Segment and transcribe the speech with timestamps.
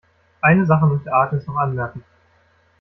[0.41, 2.03] Eine Sache möchte Agnes noch anmerken.